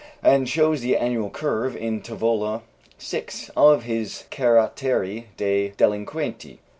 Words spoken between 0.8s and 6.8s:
the annual curve in Tavola VI of his Caratteri dei Delinquenti.